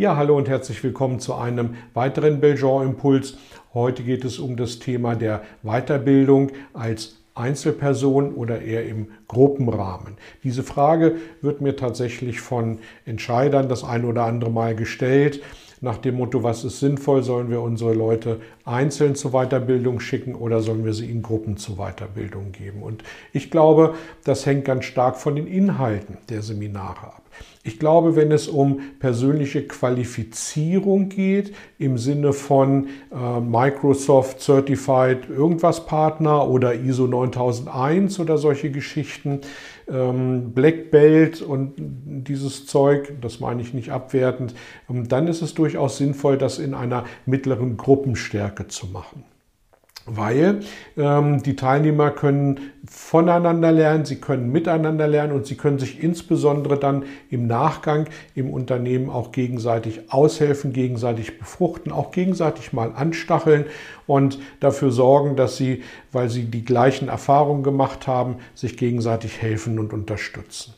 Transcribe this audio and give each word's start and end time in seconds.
Ja, 0.00 0.16
hallo 0.16 0.34
und 0.34 0.48
herzlich 0.48 0.82
willkommen 0.82 1.20
zu 1.20 1.34
einem 1.34 1.74
weiteren 1.92 2.40
Belgian 2.40 2.86
Impuls. 2.86 3.36
Heute 3.74 4.02
geht 4.02 4.24
es 4.24 4.38
um 4.38 4.56
das 4.56 4.78
Thema 4.78 5.14
der 5.14 5.42
Weiterbildung 5.62 6.52
als 6.72 7.18
Einzelperson 7.34 8.32
oder 8.32 8.62
eher 8.62 8.86
im 8.86 9.08
Gruppenrahmen? 9.30 10.14
Diese 10.42 10.64
Frage 10.64 11.16
wird 11.40 11.60
mir 11.60 11.76
tatsächlich 11.76 12.40
von 12.40 12.78
Entscheidern 13.04 13.68
das 13.68 13.84
ein 13.84 14.04
oder 14.04 14.24
andere 14.24 14.50
Mal 14.50 14.74
gestellt 14.74 15.40
nach 15.82 15.96
dem 15.96 16.16
Motto, 16.16 16.42
was 16.42 16.64
ist 16.64 16.78
sinnvoll, 16.78 17.22
sollen 17.22 17.50
wir 17.50 17.62
unsere 17.62 17.94
Leute 17.94 18.40
einzeln 18.64 19.14
zur 19.14 19.30
Weiterbildung 19.30 20.00
schicken 20.00 20.34
oder 20.34 20.60
sollen 20.60 20.84
wir 20.84 20.92
sie 20.92 21.10
in 21.10 21.22
Gruppen 21.22 21.56
zur 21.56 21.76
Weiterbildung 21.76 22.52
geben? 22.52 22.82
Und 22.82 23.02
ich 23.32 23.50
glaube, 23.50 23.94
das 24.24 24.44
hängt 24.44 24.66
ganz 24.66 24.84
stark 24.84 25.16
von 25.16 25.36
den 25.36 25.46
Inhalten 25.46 26.18
der 26.28 26.42
Seminare 26.42 27.06
ab. 27.06 27.22
Ich 27.62 27.78
glaube, 27.78 28.16
wenn 28.16 28.32
es 28.32 28.48
um 28.48 28.80
persönliche 29.00 29.66
Qualifizierung 29.66 31.10
geht, 31.10 31.54
im 31.78 31.98
Sinne 31.98 32.32
von 32.32 32.88
äh, 33.12 33.40
Microsoft 33.40 34.40
Certified 34.40 35.28
irgendwas 35.28 35.84
Partner 35.84 36.48
oder 36.48 36.74
ISO 36.74 37.06
9001 37.06 38.18
oder 38.18 38.38
solche 38.38 38.70
Geschichten, 38.70 39.19
ähm, 39.88 40.52
Black 40.52 40.90
Belt 40.90 41.42
und 41.42 41.74
dieses 41.76 42.66
Zeug, 42.66 43.12
das 43.20 43.40
meine 43.40 43.62
ich 43.62 43.74
nicht 43.74 43.90
abwertend, 43.90 44.54
ähm, 44.88 45.08
dann 45.08 45.28
ist 45.28 45.42
es 45.42 45.54
durchaus 45.54 45.96
sinnvoll, 45.98 46.38
das 46.38 46.58
in 46.58 46.74
einer 46.74 47.04
mittleren 47.26 47.76
Gruppenstärke 47.76 48.68
zu 48.68 48.86
machen 48.86 49.24
weil 50.16 50.60
ähm, 50.96 51.42
die 51.42 51.56
Teilnehmer 51.56 52.10
können 52.10 52.72
voneinander 52.88 53.70
lernen, 53.70 54.04
sie 54.04 54.16
können 54.16 54.50
miteinander 54.50 55.06
lernen 55.06 55.32
und 55.32 55.46
sie 55.46 55.56
können 55.56 55.78
sich 55.78 56.02
insbesondere 56.02 56.78
dann 56.78 57.04
im 57.30 57.46
Nachgang 57.46 58.08
im 58.34 58.50
Unternehmen 58.50 59.10
auch 59.10 59.32
gegenseitig 59.32 60.12
aushelfen, 60.12 60.72
gegenseitig 60.72 61.38
befruchten, 61.38 61.92
auch 61.92 62.10
gegenseitig 62.10 62.72
mal 62.72 62.92
anstacheln 62.94 63.66
und 64.06 64.38
dafür 64.58 64.90
sorgen, 64.90 65.36
dass 65.36 65.56
sie, 65.56 65.82
weil 66.12 66.28
sie 66.28 66.44
die 66.44 66.64
gleichen 66.64 67.08
Erfahrungen 67.08 67.62
gemacht 67.62 68.06
haben, 68.06 68.36
sich 68.54 68.76
gegenseitig 68.76 69.40
helfen 69.40 69.78
und 69.78 69.92
unterstützen. 69.92 70.74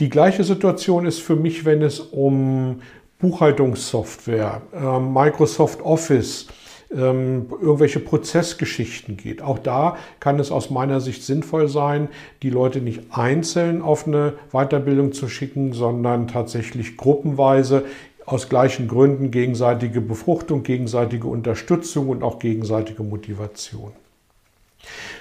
Die 0.00 0.08
gleiche 0.08 0.44
Situation 0.44 1.04
ist 1.04 1.20
für 1.20 1.36
mich, 1.36 1.64
wenn 1.64 1.82
es 1.82 2.00
um 2.00 2.80
Buchhaltungssoftware, 3.18 4.62
äh, 4.72 4.98
Microsoft 4.98 5.82
Office, 5.82 6.46
ähm, 6.92 7.46
irgendwelche 7.60 8.00
Prozessgeschichten 8.00 9.16
geht. 9.16 9.42
Auch 9.42 9.58
da 9.58 9.96
kann 10.18 10.38
es 10.38 10.50
aus 10.50 10.70
meiner 10.70 11.00
Sicht 11.00 11.22
sinnvoll 11.22 11.68
sein, 11.68 12.08
die 12.42 12.50
Leute 12.50 12.80
nicht 12.80 13.02
einzeln 13.10 13.82
auf 13.82 14.06
eine 14.06 14.34
Weiterbildung 14.52 15.12
zu 15.12 15.28
schicken, 15.28 15.72
sondern 15.72 16.28
tatsächlich 16.28 16.96
gruppenweise 16.96 17.84
aus 18.26 18.48
gleichen 18.48 18.88
Gründen 18.88 19.30
gegenseitige 19.30 20.00
Befruchtung, 20.00 20.62
gegenseitige 20.62 21.26
Unterstützung 21.26 22.08
und 22.08 22.22
auch 22.22 22.38
gegenseitige 22.38 23.02
Motivation. 23.02 23.92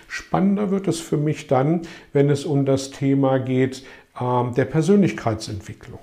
Spannender 0.08 0.72
wird 0.72 0.88
es 0.88 1.00
für 1.00 1.18
mich 1.18 1.48
dann, 1.48 1.82
wenn 2.14 2.30
es 2.30 2.46
um 2.46 2.66
das 2.66 2.92
Thema 2.92 3.40
geht 3.40 3.84
äh, 4.20 4.52
der 4.56 4.66
Persönlichkeitsentwicklung. 4.66 6.00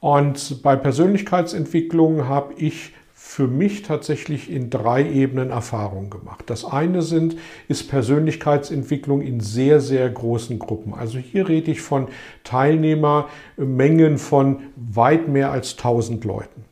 Und 0.00 0.62
bei 0.62 0.76
Persönlichkeitsentwicklung 0.76 2.28
habe 2.28 2.54
ich 2.54 2.92
für 3.34 3.48
mich 3.48 3.82
tatsächlich 3.82 4.48
in 4.48 4.70
drei 4.70 5.04
Ebenen 5.04 5.50
Erfahrung 5.50 6.08
gemacht. 6.08 6.44
Das 6.46 6.64
eine 6.64 7.02
sind, 7.02 7.34
ist 7.66 7.88
Persönlichkeitsentwicklung 7.90 9.22
in 9.22 9.40
sehr, 9.40 9.80
sehr 9.80 10.08
großen 10.08 10.60
Gruppen. 10.60 10.94
Also 10.94 11.18
hier 11.18 11.48
rede 11.48 11.72
ich 11.72 11.80
von 11.80 12.06
Teilnehmermengen 12.44 14.18
von 14.18 14.60
weit 14.76 15.26
mehr 15.26 15.50
als 15.50 15.72
1000 15.72 16.24
Leuten. 16.24 16.64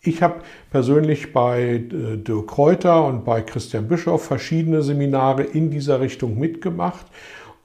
Ich 0.00 0.22
habe 0.22 0.42
persönlich 0.70 1.32
bei 1.32 1.60
äh, 1.62 2.16
Dirk 2.18 2.46
Kräuter 2.46 3.04
und 3.04 3.24
bei 3.24 3.42
Christian 3.42 3.88
Bischoff 3.88 4.26
verschiedene 4.26 4.82
Seminare 4.82 5.42
in 5.42 5.72
dieser 5.72 6.00
Richtung 6.00 6.38
mitgemacht 6.38 7.06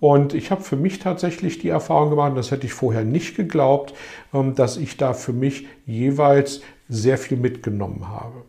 und 0.03 0.33
ich 0.33 0.51
habe 0.51 0.61
für 0.61 0.75
mich 0.75 0.99
tatsächlich 0.99 1.59
die 1.59 1.69
Erfahrung 1.69 2.09
gemacht, 2.09 2.33
das 2.35 2.51
hätte 2.51 2.65
ich 2.65 2.73
vorher 2.73 3.05
nicht 3.05 3.37
geglaubt, 3.37 3.93
ähm, 4.33 4.53
dass 4.53 4.75
ich 4.75 4.97
da 4.97 5.13
für 5.13 5.31
mich 5.31 5.65
jeweils 5.85 6.59
sehr 6.89 7.17
viel 7.17 7.37
mitgenommen 7.37 8.09
habe. 8.09 8.43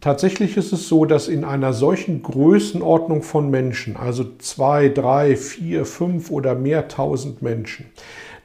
Tatsächlich 0.00 0.56
ist 0.56 0.72
es 0.72 0.88
so, 0.88 1.04
dass 1.04 1.26
in 1.26 1.44
einer 1.44 1.72
solchen 1.72 2.22
Größenordnung 2.22 3.22
von 3.22 3.50
Menschen, 3.50 3.96
also 3.96 4.24
zwei, 4.38 4.88
drei, 4.88 5.36
vier, 5.36 5.84
fünf 5.84 6.30
oder 6.30 6.54
mehr 6.54 6.86
tausend 6.86 7.42
Menschen, 7.42 7.86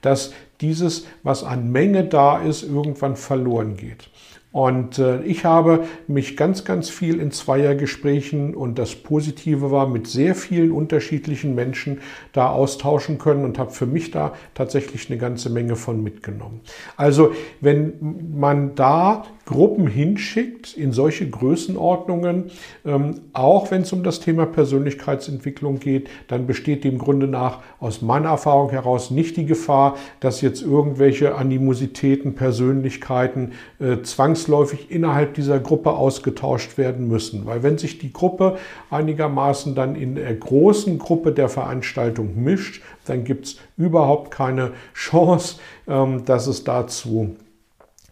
dass 0.01 0.33
dieses, 0.62 1.06
was 1.22 1.44
an 1.44 1.72
Menge 1.72 2.06
da 2.06 2.39
ist, 2.39 2.63
irgendwann 2.63 3.16
verloren 3.16 3.78
geht. 3.78 4.09
Und 4.53 4.99
äh, 4.99 5.23
ich 5.23 5.45
habe 5.45 5.85
mich 6.07 6.37
ganz, 6.37 6.63
ganz 6.63 6.87
viel 6.87 7.19
in 7.19 7.31
Zweiergesprächen 7.31 8.53
und 8.53 8.77
das 8.77 8.93
Positive 8.93 9.71
war, 9.71 9.87
mit 9.87 10.05
sehr 10.05 10.35
vielen 10.35 10.71
unterschiedlichen 10.71 11.55
Menschen 11.55 12.01
da 12.33 12.49
austauschen 12.51 13.17
können 13.17 13.45
und 13.45 13.57
habe 13.57 13.71
für 13.71 13.87
mich 13.87 14.11
da 14.11 14.33
tatsächlich 14.53 15.09
eine 15.09 15.17
ganze 15.17 15.49
Menge 15.49 15.75
von 15.75 16.03
mitgenommen. 16.03 16.61
Also 16.95 17.31
wenn 17.61 17.93
man 18.37 18.75
da 18.75 19.23
Gruppen 19.45 19.87
hinschickt 19.87 20.73
in 20.77 20.93
solche 20.93 21.29
Größenordnungen, 21.29 22.45
ähm, 22.85 23.15
auch 23.33 23.71
wenn 23.71 23.81
es 23.81 23.91
um 23.91 24.01
das 24.01 24.21
Thema 24.21 24.45
Persönlichkeitsentwicklung 24.45 25.79
geht, 25.79 26.09
dann 26.29 26.47
besteht 26.47 26.85
dem 26.85 26.97
Grunde 26.97 27.27
nach 27.27 27.59
aus 27.79 28.01
meiner 28.01 28.29
Erfahrung 28.29 28.69
heraus 28.69 29.11
nicht 29.11 29.35
die 29.35 29.45
Gefahr, 29.45 29.97
dass 30.21 30.39
jetzt 30.39 30.61
irgendwelche 30.61 31.35
Animositäten, 31.35 32.35
Persönlichkeiten 32.35 33.51
äh, 33.79 34.01
zwangsläufig 34.43 34.91
innerhalb 34.91 35.33
dieser 35.33 35.59
Gruppe 35.59 35.91
ausgetauscht 35.91 36.77
werden 36.77 37.07
müssen. 37.07 37.45
Weil 37.45 37.63
wenn 37.63 37.77
sich 37.77 37.97
die 37.97 38.11
Gruppe 38.11 38.57
einigermaßen 38.89 39.75
dann 39.75 39.95
in 39.95 40.15
der 40.15 40.33
großen 40.35 40.99
Gruppe 40.99 41.31
der 41.31 41.49
Veranstaltung 41.49 42.43
mischt, 42.43 42.81
dann 43.05 43.23
gibt 43.23 43.45
es 43.45 43.57
überhaupt 43.77 44.31
keine 44.31 44.71
Chance, 44.93 45.59
ähm, 45.87 46.25
dass 46.25 46.47
es 46.47 46.63
dazu 46.63 47.35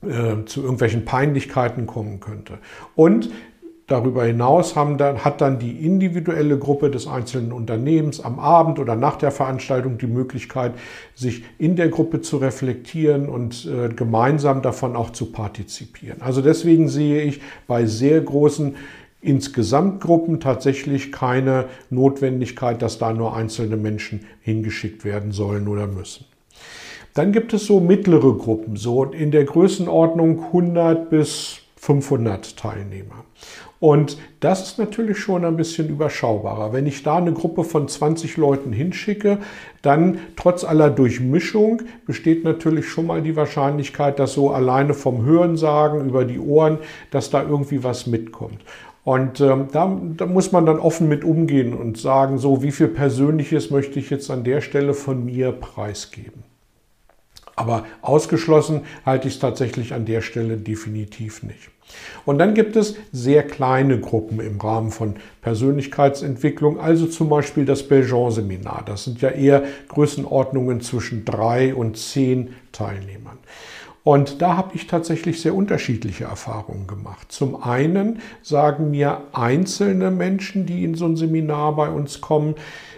äh, 0.04 0.46
zu 0.46 0.62
irgendwelchen 0.62 1.06
Peinlichkeiten 1.06 1.86
kommen 1.86 2.20
könnte. 2.20 2.60
Und 2.96 3.30
Darüber 3.92 4.24
hinaus 4.24 4.74
dann, 4.74 5.26
hat 5.26 5.42
dann 5.42 5.60
die 5.60 5.86
individuelle 5.86 6.58
Gruppe 6.58 6.90
des 6.90 7.08
einzelnen 7.08 7.52
Unternehmens 7.52 8.22
am 8.22 8.40
Abend 8.40 8.80
oder 8.80 8.96
nach 8.96 9.18
der 9.18 9.32
Veranstaltung 9.32 9.98
die 9.98 10.08
Möglichkeit, 10.08 10.76
sich 11.14 11.44
in 11.58 11.76
der 11.76 11.90
Gruppe 11.90 12.22
zu 12.22 12.38
reflektieren 12.38 13.28
und 13.28 13.66
äh, 13.66 13.90
gemeinsam 13.90 14.62
davon 14.62 14.96
auch 14.96 15.10
zu 15.10 15.34
partizipieren. 15.34 16.22
Also 16.22 16.42
deswegen 16.42 16.88
sehe 16.88 17.22
ich 17.24 17.42
bei 17.68 17.86
sehr 17.86 18.22
großen 18.22 18.78
Insgesamtgruppen 19.20 20.40
tatsächlich 20.40 21.12
keine 21.12 21.66
Notwendigkeit, 21.90 22.82
dass 22.82 22.98
da 22.98 23.12
nur 23.12 23.36
einzelne 23.36 23.76
Menschen 23.76 24.22
hingeschickt 24.40 25.04
werden 25.04 25.34
sollen 25.34 25.68
oder 25.68 25.88
müssen. 25.88 26.24
Dann 27.14 27.34
gibt 27.34 27.52
es 27.54 27.66
so 27.66 27.82
mittlere 27.82 28.38
Gruppen, 28.38 28.78
so 28.78 29.04
in 29.04 29.32
der 29.32 29.44
Größenordnung 29.44 30.46
100 30.46 31.10
bis 31.10 31.58
500 31.76 32.56
Teilnehmer. 32.56 33.26
Und 33.82 34.20
das 34.42 34.62
ist 34.62 34.78
natürlich 34.78 35.18
schon 35.18 35.44
ein 35.44 35.58
bisschen 35.58 35.90
überschaubarer. 35.90 36.72
Wenn 36.72 36.86
ich 36.86 37.02
da 37.02 37.18
eine 37.18 37.34
Gruppe 37.34 37.64
von 37.64 37.88
20 37.88 38.38
Leuten 38.38 38.72
hinschicke, 38.72 39.40
dann 39.82 40.20
trotz 40.36 40.64
aller 40.64 40.92
Durchmischung 40.92 41.82
besteht 42.06 42.44
natürlich 42.44 42.88
schon 42.88 43.08
mal 43.08 43.24
die 43.24 43.36
Wahrscheinlichkeit, 43.36 44.20
dass 44.20 44.34
so 44.34 44.52
alleine 44.52 44.94
vom 44.94 45.26
Hörensagen 45.26 46.08
über 46.08 46.26
die 46.26 46.38
Ohren, 46.38 46.78
dass 47.10 47.32
da 47.32 47.42
irgendwie 47.42 47.84
was 47.84 48.06
mitkommt. 48.06 48.60
Und 49.04 49.42
ähm, 49.42 49.70
da, 49.72 50.00
da, 50.16 50.28
muss 50.28 50.52
man 50.52 50.68
dann 50.68 50.78
offen 50.78 51.10
mit 51.10 51.24
umgehen 51.24 51.74
und 51.74 51.98
sagen, 51.98 52.38
so 52.38 52.62
wie 52.62 52.70
viel 52.70 52.88
Persönliches 52.88 53.72
möchte 53.72 53.98
ich 53.98 54.12
jetzt 54.12 54.30
an 54.30 54.44
der 54.44 54.62
Stelle 54.62 54.94
von 54.94 55.26
mir 55.26 55.54
preisgeben. 55.54 56.51
Aber 57.62 57.86
ausgeschlossen 58.02 58.82
halte 59.06 59.28
ich 59.28 59.36
es 59.36 59.40
tatsächlich 59.40 59.94
an 59.94 60.06
der 60.06 60.22
Stelle 60.22 60.58
definitiv 60.58 61.44
nicht. 61.44 61.70
Und 62.26 62.40
dann 62.40 62.56
gibt 62.56 62.76
es 62.76 62.96
sehr 63.12 63.44
kleine 63.44 64.00
Gruppen 64.00 64.40
im 64.40 64.60
Rahmen 64.60 64.90
von 64.90 65.18
Persönlichkeitsentwicklung, 65.42 66.80
also 66.80 67.06
zum 67.06 67.30
Beispiel 67.30 67.66
das 67.66 67.88
Belgian-Seminar. 67.88 68.84
Das 68.86 69.04
sind 69.04 69.22
ja 69.22 69.30
eher 69.30 69.64
Größenordnungen 69.90 70.82
zwischen 70.82 71.24
drei 71.24 71.76
und 71.76 71.98
zehn 71.98 72.56
Teilnehmern. 72.72 73.38
Und 74.04 74.42
da 74.42 74.58
habe 74.58 74.72
ich 74.74 74.88
tatsächlich 74.88 75.42
sehr 75.42 75.54
unterschiedliche 75.54 76.24
Erfahrungen 76.24 76.88
gemacht. 76.88 77.32
Zum 77.32 77.62
einen 77.62 78.20
sagen 78.42 78.90
mir 78.90 79.22
einzelne 79.32 80.10
Menschen, 80.10 80.66
die 80.66 80.84
in 80.84 80.96
so 80.96 81.06
ein 81.06 81.16
Seminar 81.16 81.76
bei 81.76 81.90
uns 81.90 82.20
kommen, 82.20 82.56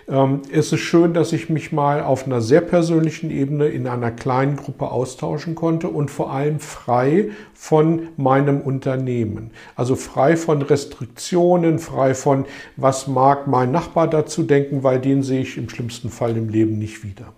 ähm, 0.07 0.41
es 0.51 0.71
ist 0.71 0.81
schön, 0.81 1.13
dass 1.13 1.33
ich 1.33 1.49
mich 1.49 1.71
mal 1.71 2.01
auf 2.01 2.25
einer 2.25 2.41
sehr 2.41 2.61
persönlichen 2.61 3.31
Ebene 3.31 3.67
in 3.67 3.87
einer 3.87 4.11
kleinen 4.11 4.57
Gruppe 4.57 4.91
austauschen 4.91 5.55
konnte 5.55 5.87
und 5.87 6.11
vor 6.11 6.31
allem 6.31 6.59
frei 6.59 7.31
von 7.53 8.09
meinem 8.17 8.61
Unternehmen. 8.61 9.51
Also 9.75 9.95
frei 9.95 10.35
von 10.35 10.61
Restriktionen, 10.61 11.79
frei 11.79 12.15
von, 12.15 12.45
was 12.75 13.07
mag 13.07 13.47
mein 13.47 13.71
Nachbar 13.71 14.09
dazu 14.09 14.43
denken, 14.43 14.83
weil 14.83 14.99
den 14.99 15.23
sehe 15.23 15.41
ich 15.41 15.57
im 15.57 15.69
schlimmsten 15.69 16.09
Fall 16.09 16.35
im 16.37 16.49
Leben 16.49 16.77
nicht 16.77 17.03
wieder. 17.03 17.33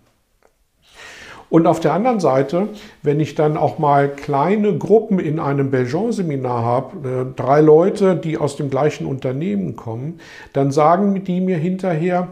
Und 1.50 1.68
auf 1.68 1.80
der 1.80 1.94
anderen 1.94 2.20
Seite, 2.20 2.70
wenn 3.04 3.20
ich 3.20 3.36
dann 3.36 3.56
auch 3.56 3.78
mal 3.78 4.10
kleine 4.10 4.78
Gruppen 4.78 5.20
in 5.20 5.40
einem 5.40 5.72
Belgian-Seminar 5.72 6.64
habe, 6.64 7.08
äh, 7.08 7.26
drei 7.36 7.62
Leute, 7.62 8.16
die 8.16 8.38
aus 8.38 8.56
dem 8.56 8.70
gleichen 8.70 9.06
Unternehmen 9.06 9.76
kommen, 9.76 10.20
dann 10.54 10.72
sagen 10.72 11.24
die 11.24 11.42
mir 11.42 11.58
hinterher, 11.58 12.30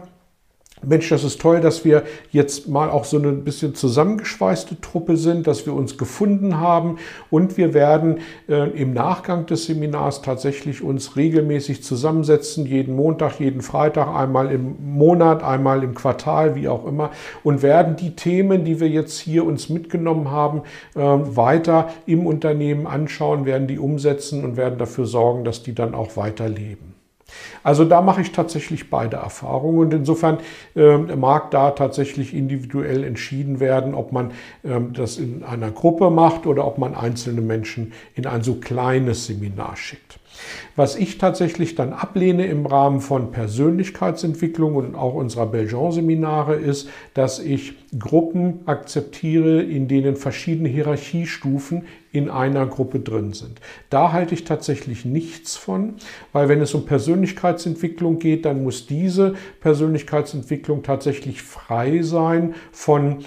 Mensch, 0.86 1.08
das 1.08 1.24
ist 1.24 1.40
toll, 1.40 1.60
dass 1.60 1.84
wir 1.84 2.04
jetzt 2.30 2.68
mal 2.68 2.90
auch 2.90 3.04
so 3.04 3.18
eine 3.18 3.32
bisschen 3.32 3.74
zusammengeschweißte 3.74 4.80
Truppe 4.80 5.16
sind, 5.16 5.46
dass 5.46 5.66
wir 5.66 5.74
uns 5.74 5.98
gefunden 5.98 6.58
haben 6.58 6.98
und 7.30 7.56
wir 7.56 7.74
werden 7.74 8.20
äh, 8.48 8.70
im 8.70 8.92
Nachgang 8.92 9.46
des 9.46 9.66
Seminars 9.66 10.22
tatsächlich 10.22 10.82
uns 10.82 11.16
regelmäßig 11.16 11.82
zusammensetzen, 11.82 12.66
jeden 12.66 12.96
Montag, 12.96 13.40
jeden 13.40 13.62
Freitag, 13.62 14.08
einmal 14.08 14.50
im 14.50 14.76
Monat, 14.84 15.42
einmal 15.42 15.82
im 15.82 15.94
Quartal, 15.94 16.54
wie 16.54 16.68
auch 16.68 16.86
immer, 16.86 17.10
und 17.42 17.62
werden 17.62 17.96
die 17.96 18.16
Themen, 18.16 18.64
die 18.64 18.80
wir 18.80 18.88
jetzt 18.88 19.18
hier 19.18 19.44
uns 19.44 19.68
mitgenommen 19.68 20.30
haben, 20.30 20.62
äh, 20.94 21.00
weiter 21.00 21.88
im 22.06 22.26
Unternehmen 22.26 22.86
anschauen, 22.86 23.46
werden 23.46 23.66
die 23.66 23.78
umsetzen 23.78 24.44
und 24.44 24.56
werden 24.56 24.78
dafür 24.78 25.06
sorgen, 25.06 25.44
dass 25.44 25.62
die 25.62 25.74
dann 25.74 25.94
auch 25.94 26.16
weiterleben. 26.16 26.93
Also 27.62 27.84
da 27.84 28.02
mache 28.02 28.20
ich 28.20 28.32
tatsächlich 28.32 28.90
beide 28.90 29.16
Erfahrungen 29.16 29.78
und 29.78 29.94
insofern 29.94 30.38
äh, 30.76 30.96
mag 30.98 31.50
da 31.50 31.70
tatsächlich 31.70 32.34
individuell 32.34 33.04
entschieden 33.04 33.60
werden, 33.60 33.94
ob 33.94 34.12
man 34.12 34.32
äh, 34.62 34.80
das 34.92 35.16
in 35.16 35.42
einer 35.42 35.70
Gruppe 35.70 36.10
macht 36.10 36.46
oder 36.46 36.66
ob 36.66 36.78
man 36.78 36.94
einzelne 36.94 37.40
Menschen 37.40 37.92
in 38.14 38.26
ein 38.26 38.42
so 38.42 38.56
kleines 38.56 39.26
Seminar 39.26 39.76
schickt. 39.76 40.18
Was 40.76 40.96
ich 40.96 41.18
tatsächlich 41.18 41.76
dann 41.76 41.92
ablehne 41.92 42.46
im 42.46 42.66
Rahmen 42.66 43.00
von 43.00 43.30
Persönlichkeitsentwicklung 43.30 44.74
und 44.74 44.94
auch 44.96 45.14
unserer 45.14 45.46
Belgian-Seminare 45.46 46.56
ist, 46.56 46.88
dass 47.14 47.38
ich 47.38 47.74
Gruppen 47.98 48.60
akzeptiere, 48.66 49.62
in 49.62 49.86
denen 49.86 50.16
verschiedene 50.16 50.68
Hierarchiestufen 50.68 51.84
in 52.14 52.30
einer 52.30 52.64
Gruppe 52.66 53.00
drin 53.00 53.32
sind. 53.32 53.60
Da 53.90 54.12
halte 54.12 54.34
ich 54.34 54.44
tatsächlich 54.44 55.04
nichts 55.04 55.56
von, 55.56 55.94
weil 56.32 56.48
wenn 56.48 56.60
es 56.60 56.72
um 56.72 56.86
Persönlichkeitsentwicklung 56.86 58.20
geht, 58.20 58.44
dann 58.44 58.62
muss 58.62 58.86
diese 58.86 59.34
Persönlichkeitsentwicklung 59.60 60.84
tatsächlich 60.84 61.42
frei 61.42 62.02
sein 62.02 62.54
von 62.70 63.24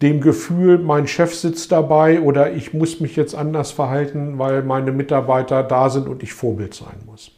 dem 0.00 0.22
Gefühl, 0.22 0.78
mein 0.78 1.06
Chef 1.06 1.34
sitzt 1.34 1.70
dabei 1.70 2.22
oder 2.22 2.54
ich 2.54 2.72
muss 2.72 3.00
mich 3.00 3.14
jetzt 3.14 3.34
anders 3.34 3.72
verhalten, 3.72 4.38
weil 4.38 4.62
meine 4.62 4.90
Mitarbeiter 4.90 5.62
da 5.62 5.90
sind 5.90 6.08
und 6.08 6.22
ich 6.22 6.32
Vorbild 6.32 6.72
sein 6.72 6.96
muss. 7.04 7.32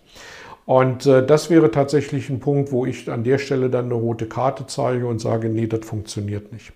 Und 0.67 1.05
äh, 1.05 1.27
das 1.27 1.51
wäre 1.51 1.73
tatsächlich 1.73 2.31
ein 2.31 2.39
Punkt, 2.39 2.71
wo 2.71 2.87
ich 2.87 3.11
an 3.11 3.25
der 3.25 3.39
Stelle 3.39 3.71
dann 3.71 3.87
eine 3.87 3.95
rote 3.95 4.27
Karte 4.27 4.69
zeige 4.69 5.09
und 5.09 5.21
sage, 5.21 5.49
nee, 5.49 5.67
das 5.67 5.85
funktioniert 5.85 6.53
nicht. 6.53 6.73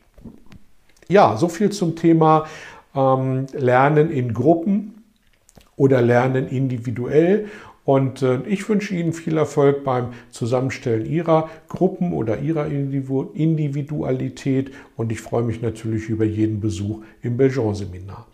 Ja, 1.08 1.36
so 1.36 1.48
viel 1.48 1.70
zum 1.70 1.96
Thema 1.96 2.46
ähm, 2.94 3.46
Lernen 3.52 4.10
in 4.10 4.34
Gruppen 4.34 5.04
oder 5.76 6.02
Lernen 6.02 6.48
individuell. 6.48 7.46
Und 7.84 8.22
äh, 8.22 8.40
ich 8.46 8.68
wünsche 8.68 8.94
Ihnen 8.94 9.12
viel 9.12 9.36
Erfolg 9.36 9.84
beim 9.84 10.08
Zusammenstellen 10.30 11.04
Ihrer 11.04 11.50
Gruppen 11.68 12.14
oder 12.14 12.40
Ihrer 12.40 12.66
Individualität. 12.66 14.72
Und 14.96 15.12
ich 15.12 15.20
freue 15.20 15.42
mich 15.42 15.60
natürlich 15.60 16.08
über 16.08 16.24
jeden 16.24 16.60
Besuch 16.60 17.02
im 17.20 17.36
Belgian-Seminar. 17.36 18.26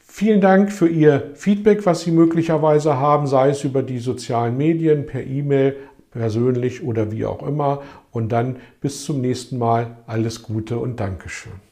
Vielen 0.00 0.40
Dank 0.40 0.72
für 0.72 0.88
Ihr 0.88 1.30
Feedback, 1.34 1.86
was 1.86 2.02
Sie 2.02 2.10
möglicherweise 2.10 2.98
haben, 2.98 3.26
sei 3.26 3.50
es 3.50 3.64
über 3.64 3.82
die 3.82 3.98
sozialen 3.98 4.56
Medien, 4.56 5.06
per 5.06 5.24
E-Mail, 5.24 5.76
persönlich 6.10 6.82
oder 6.82 7.12
wie 7.12 7.24
auch 7.24 7.46
immer. 7.46 7.82
Und 8.10 8.30
dann 8.30 8.56
bis 8.80 9.04
zum 9.04 9.20
nächsten 9.20 9.58
Mal. 9.58 9.96
Alles 10.06 10.42
Gute 10.42 10.78
und 10.78 11.00
Dankeschön. 11.00 11.71